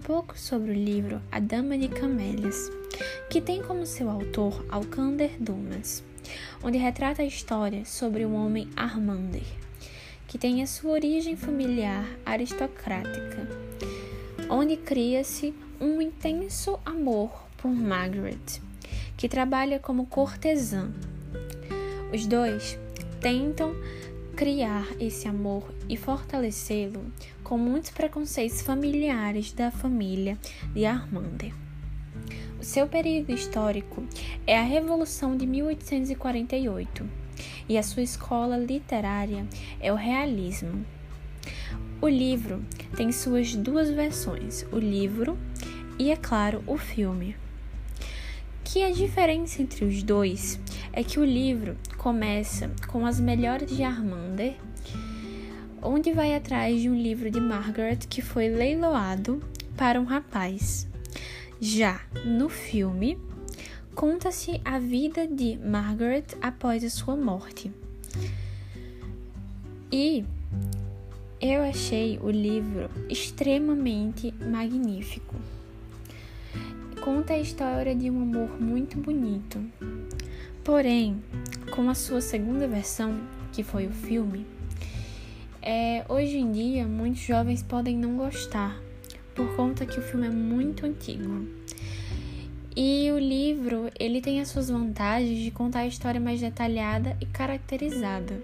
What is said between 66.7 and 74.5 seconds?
a sua morte. E eu achei o livro extremamente